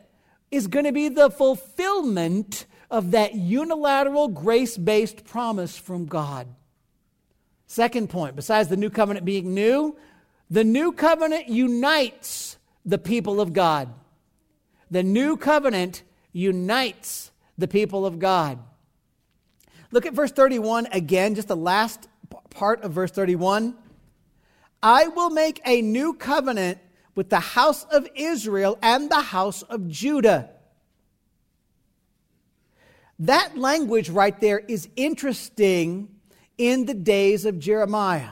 [0.51, 6.47] is going to be the fulfillment of that unilateral grace based promise from God.
[7.67, 9.97] Second point, besides the new covenant being new,
[10.51, 13.89] the new covenant unites the people of God.
[14.91, 18.59] The new covenant unites the people of God.
[19.91, 22.09] Look at verse 31 again, just the last
[22.51, 23.75] part of verse 31.
[24.83, 26.79] I will make a new covenant
[27.15, 30.51] with the house of Israel and the house of Judah.
[33.19, 36.09] That language right there is interesting
[36.59, 38.31] in the days of Jeremiah.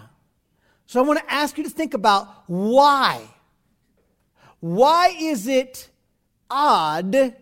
[0.86, 3.22] So I want to ask you to think about why.
[4.58, 5.88] Why is it
[6.50, 7.36] odd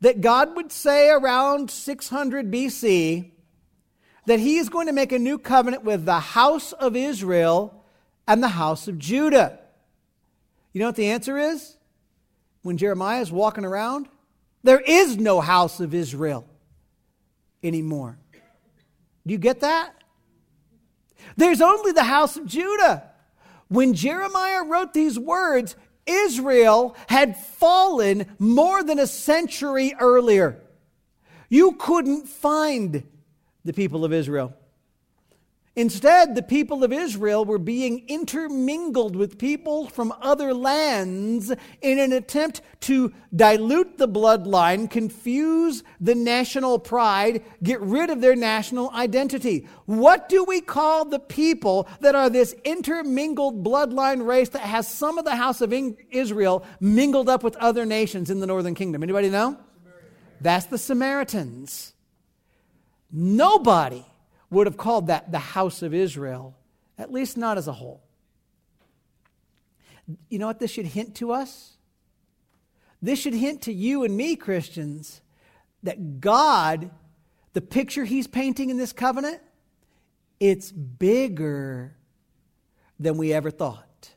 [0.00, 3.30] that God would say around 600 BC
[4.26, 7.81] that he is going to make a new covenant with the house of Israel
[8.26, 9.58] and the house of Judah.
[10.72, 11.76] You know what the answer is?
[12.62, 14.08] When Jeremiah is walking around,
[14.62, 16.46] there is no house of Israel
[17.62, 18.18] anymore.
[19.26, 19.94] Do you get that?
[21.36, 23.04] There's only the house of Judah.
[23.68, 30.60] When Jeremiah wrote these words, Israel had fallen more than a century earlier.
[31.48, 33.04] You couldn't find
[33.64, 34.54] the people of Israel.
[35.74, 42.12] Instead, the people of Israel were being intermingled with people from other lands in an
[42.12, 49.66] attempt to dilute the bloodline, confuse the national pride, get rid of their national identity.
[49.86, 55.16] What do we call the people that are this intermingled bloodline race that has some
[55.16, 55.72] of the house of
[56.10, 59.02] Israel mingled up with other nations in the northern kingdom?
[59.02, 59.56] Anybody know?
[60.38, 61.94] That's the Samaritans.
[63.10, 64.04] Nobody
[64.52, 66.54] would have called that the house of Israel,
[66.98, 68.02] at least not as a whole.
[70.28, 71.76] You know what this should hint to us?
[73.00, 75.22] This should hint to you and me, Christians,
[75.82, 76.90] that God,
[77.52, 79.40] the picture He's painting in this covenant,
[80.38, 81.96] it's bigger
[83.00, 84.10] than we ever thought.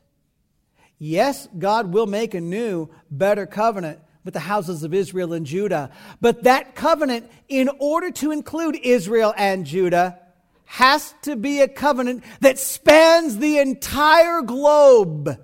[0.98, 5.90] Yes, God will make a new, better covenant with the houses of Israel and Judah.
[6.20, 10.18] But that covenant, in order to include Israel and Judah,
[10.66, 15.40] has to be a covenant that spans the entire globe.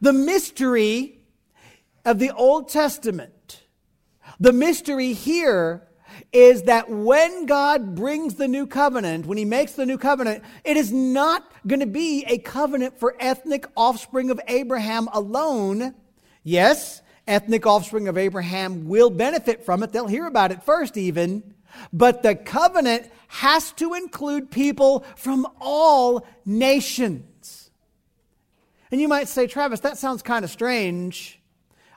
[0.00, 1.20] The mystery
[2.04, 3.62] of the Old Testament,
[4.40, 5.88] the mystery here
[6.32, 10.76] is that when God brings the new covenant, when he makes the new covenant, it
[10.76, 15.94] is not going to be a covenant for ethnic offspring of Abraham alone.
[16.42, 19.92] Yes, ethnic offspring of Abraham will benefit from it.
[19.92, 21.54] They'll hear about it first, even.
[21.92, 27.70] But the covenant has to include people from all nations.
[28.90, 31.38] And you might say, Travis, that sounds kind of strange.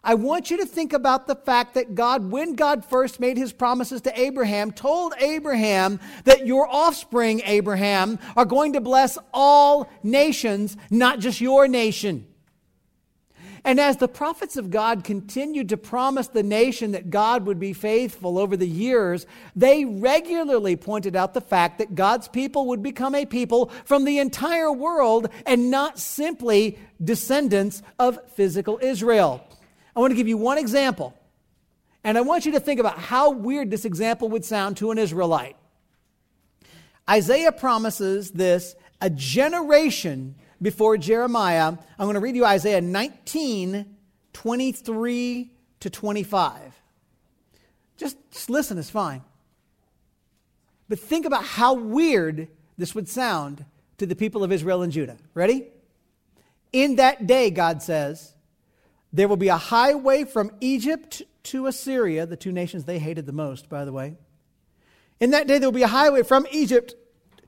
[0.04, 3.54] I want you to think about the fact that God, when God first made his
[3.54, 10.76] promises to Abraham, told Abraham that your offspring, Abraham, are going to bless all nations,
[10.90, 12.26] not just your nation.
[13.64, 17.74] And as the prophets of God continued to promise the nation that God would be
[17.74, 23.14] faithful over the years, they regularly pointed out the fact that God's people would become
[23.14, 29.46] a people from the entire world and not simply descendants of physical Israel.
[29.96, 31.14] I want to give you one example.
[32.04, 34.98] And I want you to think about how weird this example would sound to an
[34.98, 35.56] Israelite.
[37.08, 41.68] Isaiah promises this a generation before Jeremiah.
[41.68, 43.86] I'm going to read you Isaiah 19,
[44.34, 46.82] 23 to 25.
[47.98, 49.22] Just, just listen, it's fine.
[50.90, 52.48] But think about how weird
[52.78, 53.66] this would sound
[53.98, 55.18] to the people of Israel and Judah.
[55.34, 55.68] Ready?
[56.74, 58.34] In that day, God says,
[59.14, 63.34] there will be a highway from Egypt to Assyria, the two nations they hated the
[63.34, 64.16] most, by the way.
[65.20, 66.96] In that day, there will be a highway from Egypt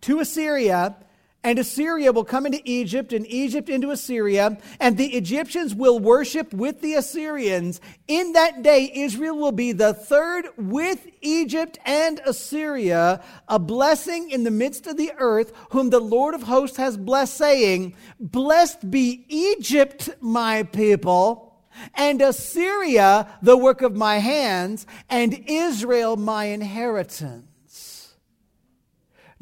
[0.01, 0.95] to Assyria,
[1.43, 6.53] and Assyria will come into Egypt, and Egypt into Assyria, and the Egyptians will worship
[6.53, 7.81] with the Assyrians.
[8.07, 14.43] In that day, Israel will be the third with Egypt and Assyria, a blessing in
[14.43, 19.25] the midst of the earth, whom the Lord of hosts has blessed, saying, Blessed be
[19.27, 21.61] Egypt, my people,
[21.95, 27.47] and Assyria, the work of my hands, and Israel, my inheritance.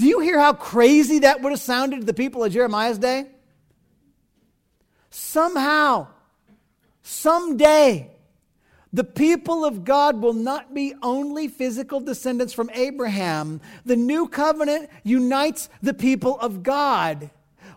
[0.01, 3.27] Do you hear how crazy that would have sounded to the people of Jeremiah's day?
[5.11, 6.07] Somehow,
[7.03, 8.09] someday,
[8.91, 13.61] the people of God will not be only physical descendants from Abraham.
[13.85, 17.29] The new covenant unites the people of God.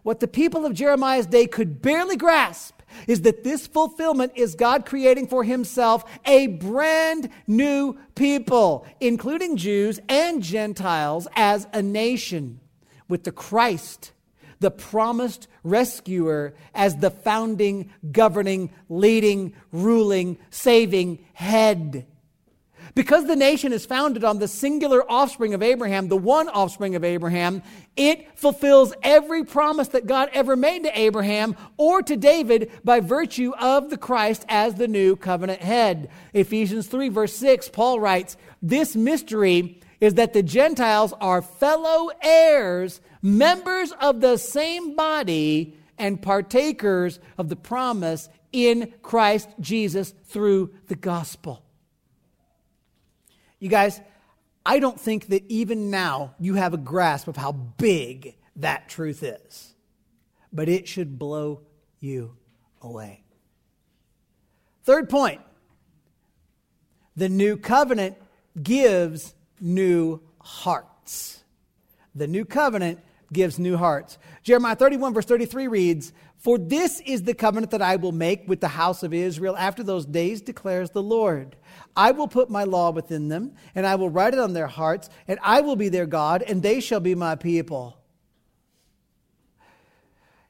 [0.03, 2.74] What the people of Jeremiah's day could barely grasp
[3.07, 10.01] is that this fulfillment is God creating for himself a brand new people, including Jews
[10.09, 12.61] and Gentiles, as a nation,
[13.09, 14.13] with the Christ,
[14.61, 22.07] the promised rescuer, as the founding, governing, leading, ruling, saving head.
[22.95, 27.03] Because the nation is founded on the singular offspring of Abraham, the one offspring of
[27.03, 27.63] Abraham,
[27.97, 33.53] it fulfills every promise that God ever made to Abraham or to David by virtue
[33.59, 36.09] of the Christ as the new covenant head.
[36.33, 43.01] Ephesians 3, verse 6, Paul writes, This mystery is that the Gentiles are fellow heirs,
[43.23, 50.95] members of the same body, and partakers of the promise in Christ Jesus through the
[50.95, 51.64] gospel.
[53.65, 53.99] You guys,
[54.67, 59.23] I don't think that even now you have a grasp of how big that truth
[59.23, 59.75] is,
[60.53, 61.63] but it should blow
[61.99, 62.37] you
[62.83, 63.23] away.
[64.83, 65.41] Third point
[67.17, 68.19] the new covenant
[68.63, 71.43] gives new hearts.
[72.15, 73.01] The new covenant
[73.33, 74.19] gives new hearts.
[74.43, 76.13] Jeremiah 31, verse 33 reads,
[76.45, 79.83] For this is the covenant that I will make with the house of Israel after
[79.83, 81.57] those days, declares the Lord.
[81.97, 85.09] I will put my law within them, and I will write it on their hearts,
[85.27, 87.97] and I will be their God, and they shall be my people.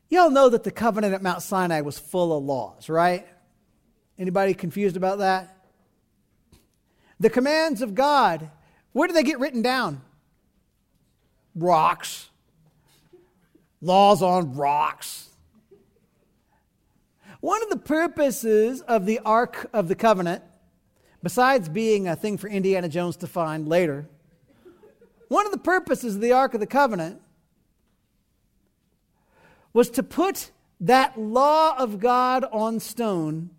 [0.08, 3.24] Y'all know that the covenant at Mount Sinai was full of laws, right?
[4.18, 5.64] Anybody confused about that?
[7.20, 8.50] The commands of God,
[8.90, 10.02] where do they get written down?
[11.54, 12.30] Rocks.
[13.80, 15.28] Laws on rocks.
[17.44, 20.42] One of the purposes of the Ark of the Covenant,
[21.22, 24.08] besides being a thing for Indiana Jones to find later,
[25.28, 27.20] one of the purposes of the Ark of the Covenant
[29.74, 33.50] was to put that law of God on stone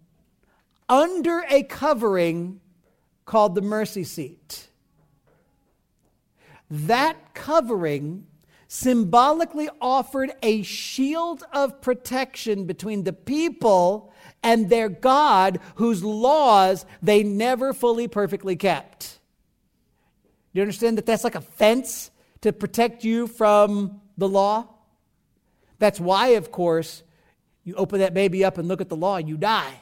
[0.89, 2.61] under a covering
[3.27, 4.67] called the mercy seat.
[6.71, 8.25] That covering
[8.75, 14.11] symbolically offered a shield of protection between the people
[14.43, 19.19] and their God, whose laws they never fully perfectly kept.
[20.53, 22.11] Do you understand that that's like a fence
[22.41, 24.67] to protect you from the law?
[25.79, 27.01] That's why, of course,
[27.63, 29.79] you open that baby up and look at the law, you die.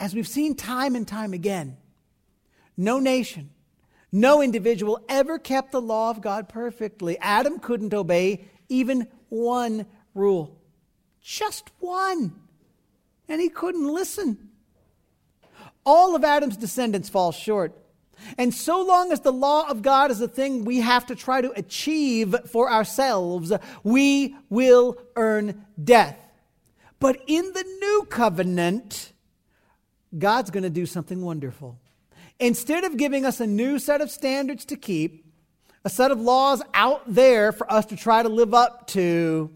[0.00, 1.76] As we've seen time and time again,
[2.76, 3.50] no nation,
[4.20, 7.18] no individual ever kept the law of God perfectly.
[7.18, 10.58] Adam couldn't obey even one rule,
[11.20, 12.34] just one.
[13.28, 14.50] And he couldn't listen.
[15.84, 17.76] All of Adam's descendants fall short.
[18.38, 21.40] And so long as the law of God is a thing we have to try
[21.40, 23.52] to achieve for ourselves,
[23.84, 26.16] we will earn death.
[26.98, 29.12] But in the new covenant,
[30.16, 31.78] God's going to do something wonderful.
[32.38, 35.24] Instead of giving us a new set of standards to keep,
[35.84, 39.50] a set of laws out there for us to try to live up to,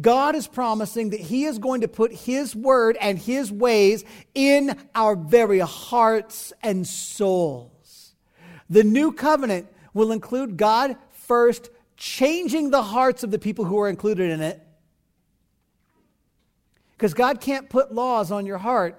[0.00, 4.04] God is promising that He is going to put His word and His ways
[4.34, 8.14] in our very hearts and souls.
[8.70, 13.88] The new covenant will include God first changing the hearts of the people who are
[13.88, 14.60] included in it.
[16.92, 18.98] Because God can't put laws on your heart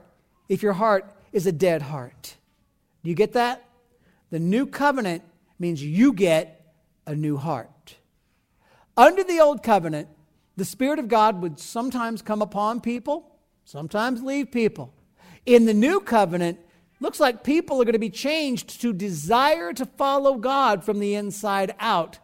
[0.50, 2.36] if your heart is a dead heart.
[3.04, 3.64] Do you get that?
[4.30, 5.24] The new covenant
[5.60, 6.74] means you get
[7.06, 7.96] a new heart.
[8.96, 10.08] Under the old covenant,
[10.56, 13.36] the Spirit of God would sometimes come upon people,
[13.66, 14.94] sometimes leave people.
[15.46, 16.60] In the new covenant,
[17.00, 21.16] looks like people are going to be changed to desire to follow God from the
[21.16, 22.20] inside out.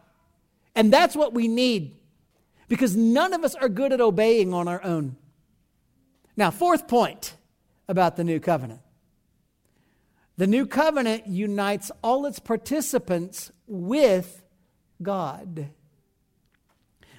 [0.74, 1.96] And that's what we need
[2.68, 5.16] because none of us are good at obeying on our own.
[6.36, 7.34] Now, fourth point
[7.88, 8.80] about the new covenant
[10.40, 14.42] the new covenant unites all its participants with
[15.02, 15.68] God.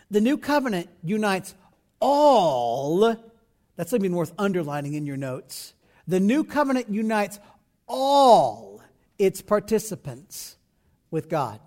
[0.09, 1.53] The new covenant unites
[1.99, 3.15] all,
[3.75, 5.75] that's something worth underlining in your notes.
[6.07, 7.37] The new covenant unites
[7.85, 8.81] all
[9.19, 10.57] its participants
[11.11, 11.59] with God.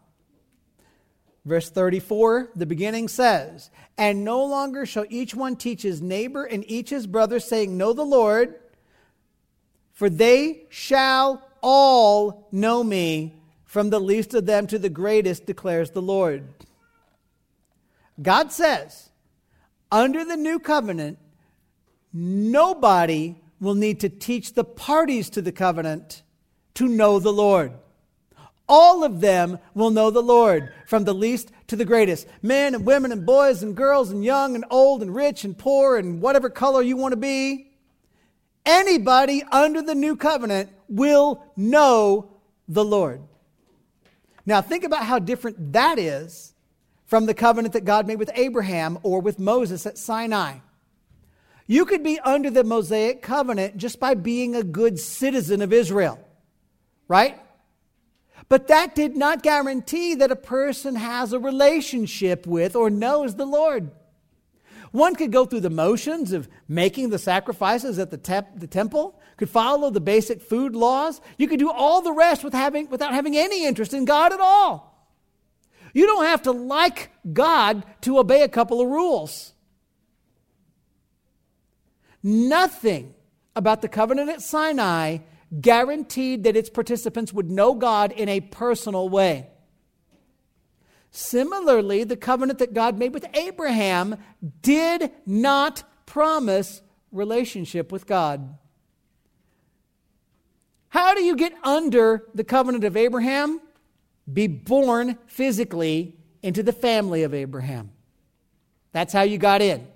[1.45, 6.69] Verse 34, the beginning says, And no longer shall each one teach his neighbor and
[6.69, 8.57] each his brother, saying, Know the Lord,
[9.95, 13.35] for they shall all know me,
[13.65, 16.47] from the least of them to the greatest, declares the Lord.
[18.21, 19.09] God says,
[19.91, 21.19] under the new covenant,
[22.13, 26.23] nobody will need to teach the parties to the covenant
[26.75, 27.73] to know the Lord.
[28.69, 32.27] All of them will know the Lord, from the least to the greatest.
[32.43, 35.97] Men and women and boys and girls and young and old and rich and poor
[35.97, 37.71] and whatever color you want to be.
[38.67, 42.31] Anybody under the new covenant will know
[42.67, 43.23] the Lord.
[44.47, 46.55] Now, think about how different that is
[47.07, 50.59] from the covenant that God made with Abraham or with Moses at Sinai.
[51.67, 56.19] You could be under the Mosaic covenant just by being a good citizen of Israel,
[57.09, 57.41] right?
[58.49, 63.47] But that did not guarantee that a person has a relationship with or knows the
[63.47, 63.91] Lord.
[64.95, 69.51] One could go through the motions of making the sacrifices at the, the temple, could
[69.51, 71.21] follow the basic food laws.
[71.37, 74.39] You could do all the rest with having, without having any interest in God at
[74.39, 75.13] all.
[75.95, 79.53] You don't have to like God to obey a couple of rules.
[82.23, 83.17] Nothing
[83.57, 85.19] about the covenant at Sinai
[85.61, 89.49] guaranteed that its participants would know God in a personal way.
[91.17, 94.17] Similarly, the covenant that God made with Abraham
[94.63, 98.59] did not promise relationship with God.
[100.89, 103.61] How do you get under the covenant of Abraham?
[104.31, 107.93] Be born physically into the family of Abraham.
[108.91, 109.87] That's how you got in.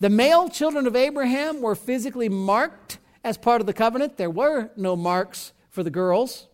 [0.00, 4.16] The male children of Abraham were physically marked as part of the covenant.
[4.16, 6.48] There were no marks for the girls.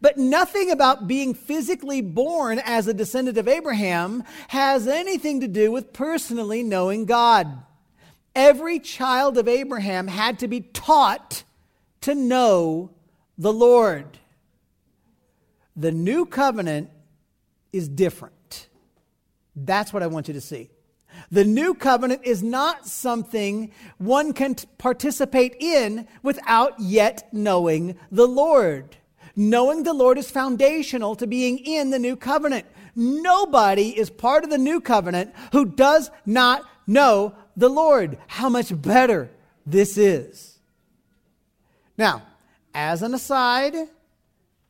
[0.00, 5.72] But nothing about being physically born as a descendant of Abraham has anything to do
[5.72, 7.62] with personally knowing God.
[8.34, 11.42] Every child of Abraham had to be taught
[12.02, 12.90] to know
[13.36, 14.18] the Lord.
[15.76, 16.90] The new covenant
[17.72, 18.68] is different.
[19.56, 20.70] That's what I want you to see.
[21.30, 28.97] The new covenant is not something one can participate in without yet knowing the Lord.
[29.40, 32.66] Knowing the Lord is foundational to being in the new covenant.
[32.96, 38.18] Nobody is part of the new covenant who does not know the Lord.
[38.26, 39.30] How much better
[39.64, 40.58] this is.
[41.96, 42.24] Now,
[42.74, 43.76] as an aside,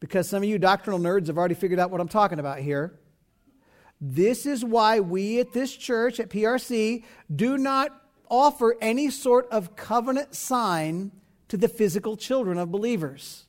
[0.00, 2.92] because some of you doctrinal nerds have already figured out what I'm talking about here,
[4.02, 7.04] this is why we at this church, at PRC,
[7.34, 7.88] do not
[8.30, 11.10] offer any sort of covenant sign
[11.48, 13.46] to the physical children of believers.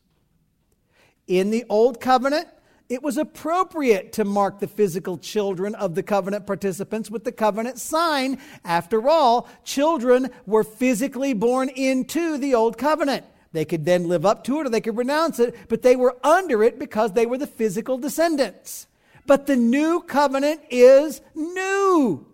[1.29, 2.47] In the Old Covenant,
[2.89, 7.77] it was appropriate to mark the physical children of the covenant participants with the covenant
[7.77, 8.39] sign.
[8.65, 13.25] After all, children were physically born into the Old Covenant.
[13.51, 16.17] They could then live up to it or they could renounce it, but they were
[16.23, 18.87] under it because they were the physical descendants.
[19.27, 22.25] But the new covenant is new.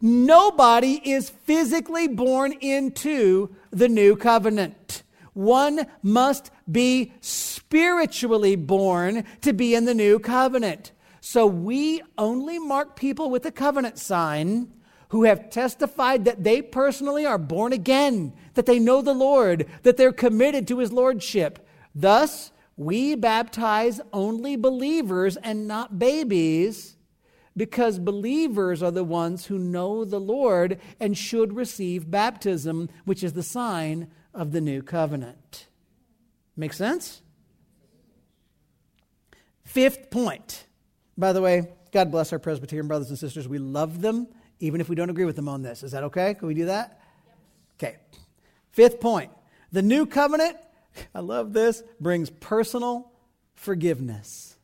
[0.00, 5.02] Nobody is physically born into the new covenant.
[5.34, 7.12] One must be
[8.56, 10.92] born to be in the new covenant.
[11.20, 14.72] So we only mark people with the covenant sign
[15.10, 19.96] who have testified that they personally are born again, that they know the Lord, that
[19.96, 21.66] they're committed to his lordship.
[21.94, 26.96] Thus, we baptize only believers and not babies
[27.56, 33.34] because believers are the ones who know the Lord and should receive baptism, which is
[33.34, 35.68] the sign of the new covenant.
[36.56, 37.22] Make sense?
[39.72, 40.66] Fifth point.
[41.16, 43.48] By the way, God bless our Presbyterian brothers and sisters.
[43.48, 44.26] We love them,
[44.60, 45.82] even if we don't agree with them on this.
[45.82, 46.34] Is that okay?
[46.34, 47.00] Can we do that?
[47.78, 47.96] Okay.
[48.72, 49.30] Fifth point.
[49.72, 50.58] The new covenant,
[51.14, 53.10] I love this, brings personal
[53.54, 54.56] forgiveness.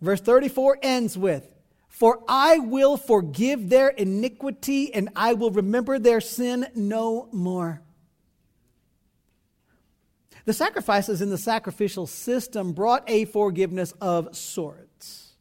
[0.00, 1.52] Verse 34 ends with,
[1.88, 7.82] For I will forgive their iniquity and I will remember their sin no more.
[10.50, 15.34] The sacrifices in the sacrificial system brought a forgiveness of sorts.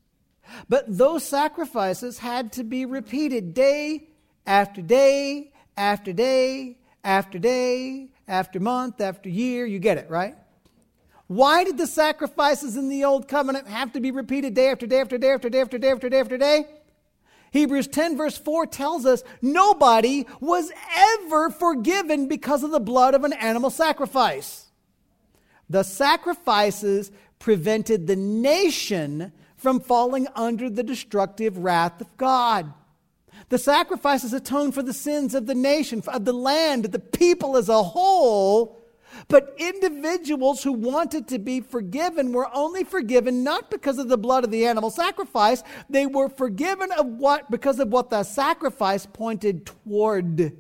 [0.70, 4.10] But those sacrifices had to be repeated day
[4.46, 9.66] after day after day after day after month after year.
[9.66, 10.36] You get it, right?
[11.26, 15.00] Why did the sacrifices in the old covenant have to be repeated day after day
[15.00, 16.66] after day after day after day after day after day?
[17.50, 23.24] Hebrews 10, verse 4 tells us nobody was ever forgiven because of the blood of
[23.24, 24.69] an animal sacrifice.
[25.70, 32.74] The sacrifices prevented the nation from falling under the destructive wrath of God.
[33.50, 37.58] The sacrifices atoned for the sins of the nation, of the land, of the people
[37.58, 38.78] as a whole.
[39.28, 44.44] But individuals who wanted to be forgiven were only forgiven not because of the blood
[44.44, 45.64] of the animal sacrifice.
[45.90, 50.56] They were forgiven of what because of what the sacrifice pointed toward.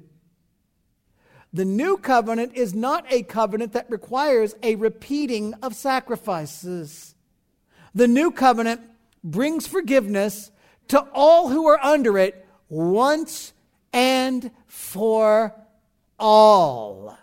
[1.51, 7.15] The new covenant is not a covenant that requires a repeating of sacrifices.
[7.95, 8.81] The new covenant
[9.23, 10.51] brings forgiveness
[10.89, 13.53] to all who are under it once
[13.91, 15.55] and for
[16.19, 17.17] all.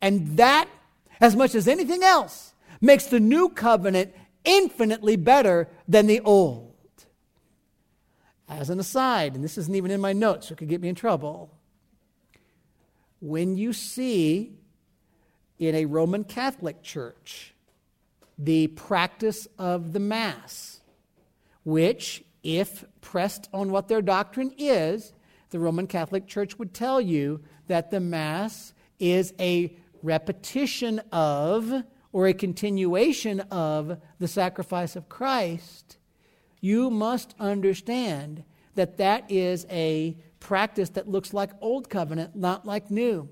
[0.00, 0.66] And that,
[1.20, 4.14] as much as anything else, makes the new covenant
[4.44, 6.74] infinitely better than the old.
[8.48, 10.88] As an aside, and this isn't even in my notes, so it could get me
[10.88, 11.59] in trouble
[13.20, 14.54] when you see
[15.58, 17.54] in a Roman Catholic church
[18.38, 20.80] the practice of the Mass,
[21.62, 25.12] which, if pressed on what their doctrine is,
[25.50, 32.26] the Roman Catholic Church would tell you that the Mass is a repetition of or
[32.26, 35.98] a continuation of the sacrifice of Christ,
[36.60, 38.42] you must understand
[38.74, 43.28] that that is a practice that looks like old covenant, not like new.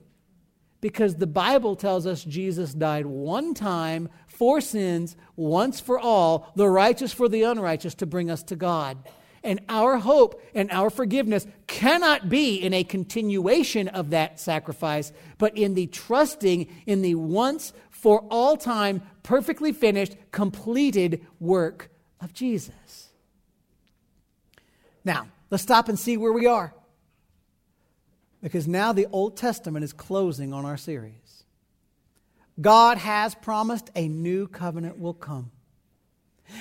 [0.81, 6.69] Because the Bible tells us Jesus died one time for sins, once for all, the
[6.69, 8.99] righteous for the unrighteous, to bring us to God.
[9.43, 15.57] And our hope and our forgiveness cannot be in a continuation of that sacrifice, but
[15.57, 21.91] in the trusting in the once for all time, perfectly finished, completed work
[22.21, 23.09] of Jesus.
[25.05, 26.73] Now, let's stop and see where we are
[28.43, 31.45] because now the Old Testament is closing on our series.
[32.61, 35.51] God has promised a new covenant will come.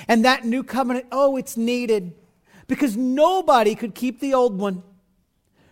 [0.08, 2.14] And that new covenant, oh, it's needed
[2.68, 4.84] because nobody could keep the old one.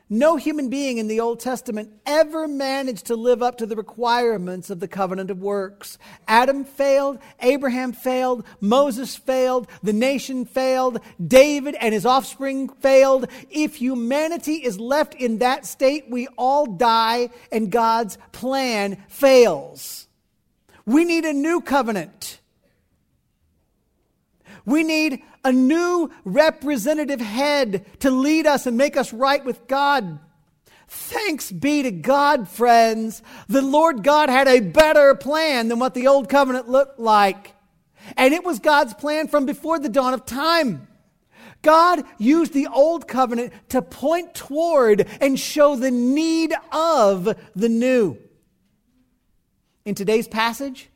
[0.09, 4.69] No human being in the Old Testament ever managed to live up to the requirements
[4.69, 5.97] of the covenant of works.
[6.27, 13.27] Adam failed, Abraham failed, Moses failed, the nation failed, David and his offspring failed.
[13.49, 20.07] If humanity is left in that state, we all die and God's plan fails.
[20.85, 22.41] We need a new covenant.
[24.65, 30.19] We need a new representative head to lead us and make us right with God.
[30.87, 33.21] Thanks be to God, friends.
[33.47, 37.53] The Lord God had a better plan than what the old covenant looked like.
[38.17, 40.87] And it was God's plan from before the dawn of time.
[41.61, 48.17] God used the old covenant to point toward and show the need of the new.
[49.83, 50.89] In today's passage,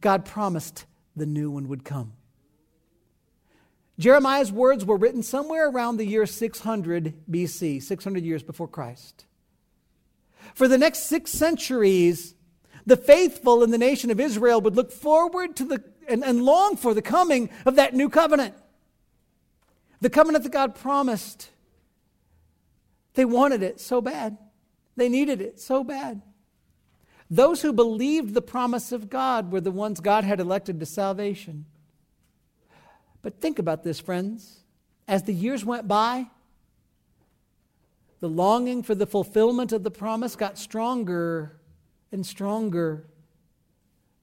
[0.00, 0.86] God promised
[1.16, 2.12] the new one would come.
[3.98, 9.24] Jeremiah's words were written somewhere around the year 600 BC, 600 years before Christ.
[10.54, 12.34] For the next six centuries,
[12.86, 16.76] the faithful in the nation of Israel would look forward to the and, and long
[16.76, 18.54] for the coming of that new covenant.
[20.00, 21.50] The covenant that God promised.
[23.14, 24.38] They wanted it so bad.
[24.96, 26.22] They needed it so bad.
[27.30, 31.66] Those who believed the promise of God were the ones God had elected to salvation.
[33.28, 34.60] But think about this, friends.
[35.06, 36.28] As the years went by,
[38.20, 41.60] the longing for the fulfillment of the promise got stronger
[42.10, 43.06] and stronger.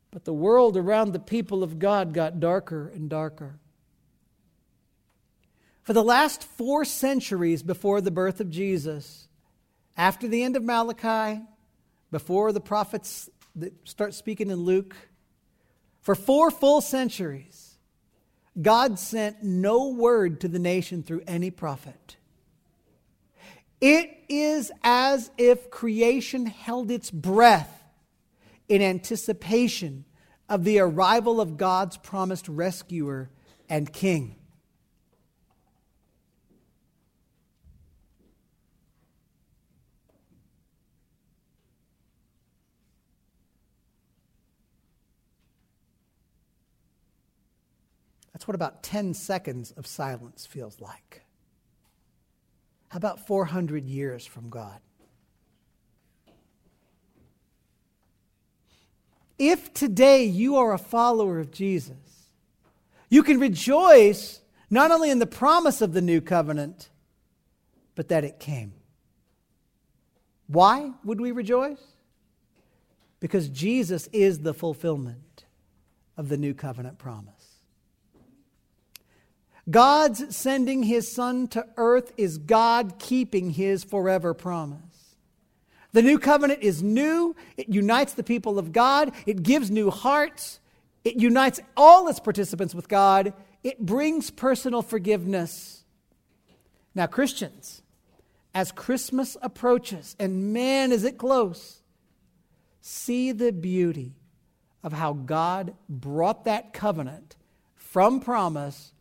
[0.10, 3.60] But the world around the people of God got darker and darker.
[5.84, 9.28] For the last four centuries before the birth of Jesus,
[9.96, 11.44] after the end of Malachi,
[12.10, 14.96] before the prophets that start speaking in Luke,
[16.02, 17.65] for four full centuries,
[18.62, 22.16] God sent no word to the nation through any prophet.
[23.82, 27.84] It is as if creation held its breath
[28.70, 30.06] in anticipation
[30.48, 33.30] of the arrival of God's promised rescuer
[33.70, 34.36] and king.
[48.46, 51.24] That's what about 10 seconds of silence feels like.
[52.90, 54.80] How about 400 years from God?
[59.40, 62.30] If today you are a follower of Jesus,
[63.10, 66.92] you can rejoice not only in the promise of the new covenant,
[67.96, 68.74] but that it came.
[70.46, 71.82] Why would we rejoice?
[73.20, 75.46] Because Jesus is the fulfillment
[76.16, 77.35] of the new covenant promise.
[79.70, 84.80] God's sending his son to earth is God keeping his forever promise.
[85.92, 87.36] The new covenant is new.
[87.58, 89.12] It unites the people of God.
[89.26, 90.60] It gives new hearts.
[91.04, 93.34] It unites all its participants with God.
[93.64, 95.84] It brings personal forgiveness.
[96.94, 97.82] Now, Christians,
[98.54, 101.82] as Christmas approaches, and man, is it close,
[102.82, 104.14] see the beauty
[104.84, 107.36] of how God brought that covenant
[107.76, 108.94] from promise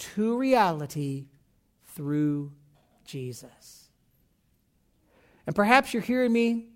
[0.00, 1.26] to reality
[1.94, 2.52] through
[3.04, 3.88] Jesus.
[5.46, 6.66] And perhaps you're hearing me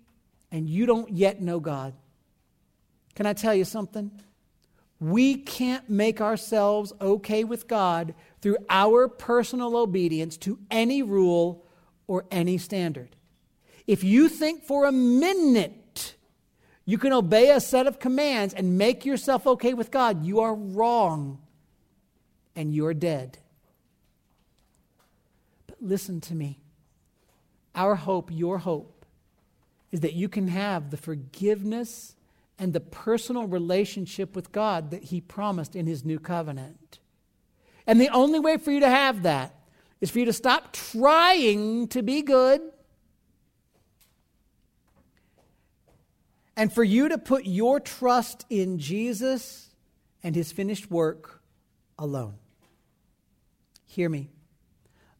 [0.51, 1.93] and you don't yet know God.
[3.15, 4.11] Can I tell you something?
[4.99, 11.65] We can't make ourselves okay with God through our personal obedience to any rule
[12.07, 13.15] or any standard.
[13.87, 16.15] If you think for a minute
[16.85, 20.53] you can obey a set of commands and make yourself okay with God, you are
[20.53, 21.39] wrong
[22.55, 23.37] and you're dead.
[25.67, 26.59] But listen to me.
[27.73, 29.05] Our hope, your hope,
[29.91, 32.15] is that you can have the forgiveness
[32.57, 36.99] and the personal relationship with God that He promised in His new covenant.
[37.85, 39.53] And the only way for you to have that
[40.01, 42.61] is for you to stop trying to be good
[46.55, 49.69] and for you to put your trust in Jesus
[50.23, 51.41] and His finished work
[51.99, 52.35] alone.
[53.95, 54.27] Hear me.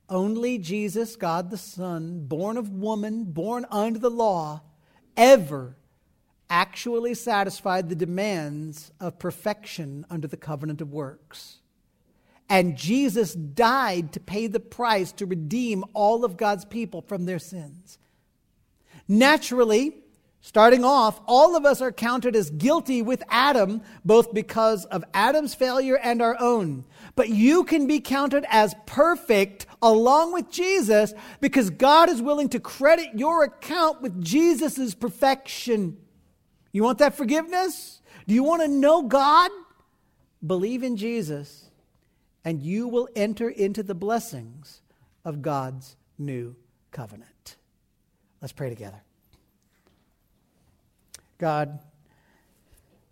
[0.10, 4.64] Only Jesus, God the Son, born of woman, born under the law,
[5.16, 5.78] ever
[6.50, 11.60] actually satisfied the demands of perfection under the covenant of works.
[12.50, 17.40] And Jesus died to pay the price to redeem all of God's people from their
[17.40, 17.98] sins.
[19.08, 20.04] Naturally,
[20.46, 25.56] Starting off, all of us are counted as guilty with Adam, both because of Adam's
[25.56, 26.86] failure and our own.
[27.16, 32.60] But you can be counted as perfect along with Jesus because God is willing to
[32.60, 35.98] credit your account with Jesus' perfection.
[36.74, 38.02] You want that forgiveness?
[38.28, 39.50] Do you want to know God?
[40.46, 41.72] Believe in Jesus,
[42.44, 44.82] and you will enter into the blessings
[45.24, 46.56] of God's new
[46.92, 47.56] covenant.
[48.42, 49.02] Let's pray together.
[51.38, 51.80] God,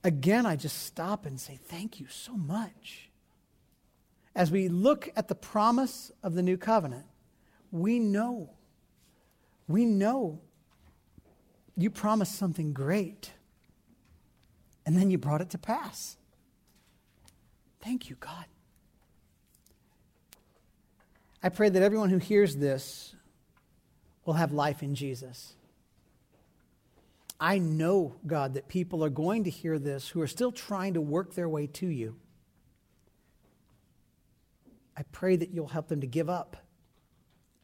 [0.04, 3.10] again, I just stop and say, Thank you so much.
[4.36, 7.06] As we look at the promise of the new covenant,
[7.72, 8.50] we know,
[9.68, 10.42] we know
[11.76, 13.32] you promised something great,
[14.86, 16.18] and then you brought it to pass.
[17.82, 18.46] Thank you, God.
[21.42, 23.16] I pray that everyone who hears this
[24.26, 25.54] will have life in Jesus.
[27.40, 31.02] I know, God, that people are going to hear this who are still trying to
[31.02, 32.16] work their way to you.
[34.98, 36.58] I pray that you'll help them to give up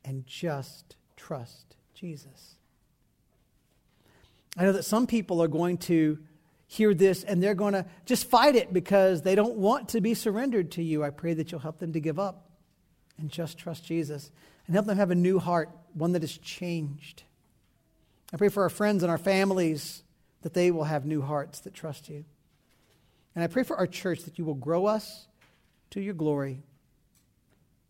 [0.04, 2.56] and just trust Jesus.
[4.58, 6.18] I know that some people are going to
[6.68, 10.14] hear this and they're going to just fight it because they don't want to be
[10.14, 11.04] surrendered to you.
[11.04, 12.50] I pray that you'll help them to give up
[13.18, 14.32] and just trust Jesus
[14.66, 17.24] and help them have a new heart, one that is changed.
[18.32, 20.04] I pray for our friends and our families
[20.42, 22.24] that they will have new hearts that trust you.
[23.36, 25.28] And I pray for our church that you will grow us
[25.92, 26.64] to your glory,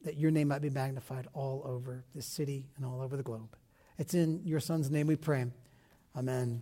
[0.04, 3.56] that your name might be magnified all over this city and all over the globe.
[3.97, 5.45] It's in your Son's name we pray.
[6.16, 6.62] Amen.